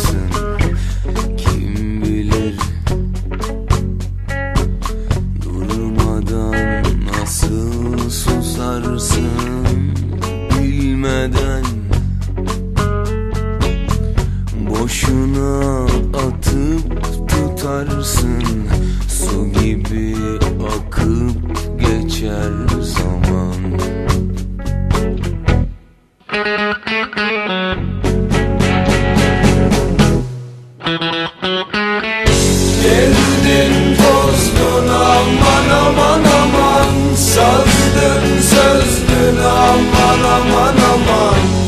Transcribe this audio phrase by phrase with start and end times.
[0.00, 0.30] uzarsın
[1.36, 2.54] Kim bilir?
[5.42, 9.24] Durmadan nasıl susarsın
[10.58, 11.64] Bilmeden?
[14.70, 15.84] Boşuna
[16.18, 18.42] atıp tutarsın
[19.08, 20.09] Su gibi
[32.82, 37.14] Geldin tozdun aman aman aman.
[37.16, 41.59] Sazdın sözdün aman aman aman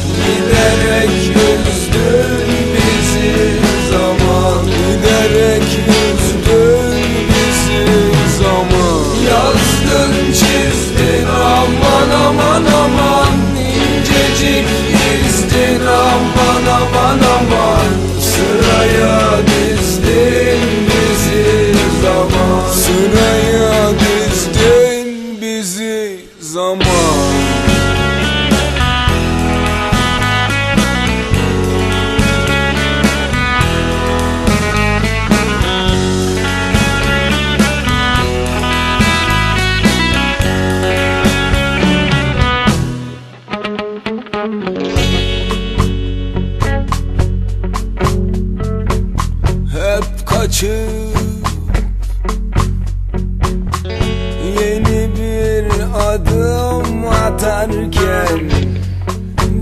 [56.12, 58.50] adım atarken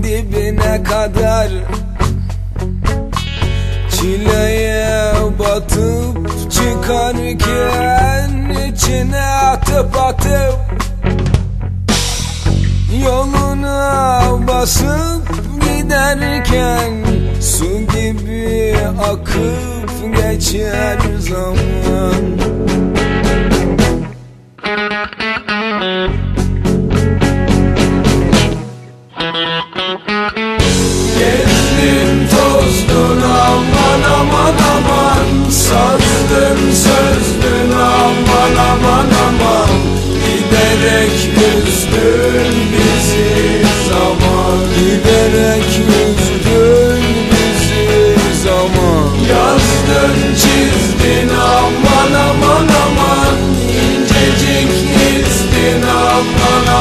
[0.03, 1.49] Dibine kadar
[3.91, 8.31] Çileye batıp çıkarken
[8.69, 10.59] içine atıp atıp
[13.05, 15.29] Yoluna basıp
[15.61, 16.91] giderken
[17.41, 18.75] Su gibi
[19.11, 22.21] akıp geçer zaman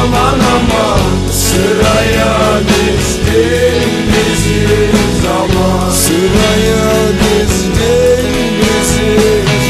[0.01, 4.67] aman aman Sıraya dizdin bizi
[5.23, 5.91] zaman.
[5.91, 6.87] Sıraya
[7.21, 8.27] dizdin
[8.61, 9.11] bizi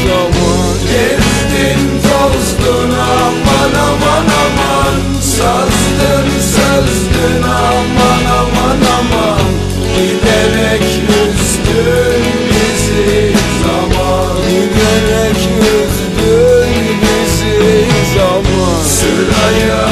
[0.07, 0.73] zaman.
[0.91, 5.21] Gezdin tozdun aman aman aman.
[5.21, 9.41] Sazdın sözdün aman aman aman.
[9.95, 13.33] Giderek üzdün bizi
[13.63, 14.37] zaman.
[14.49, 18.83] Giderek üzdün bizi zaman.
[18.83, 19.90] Sıraya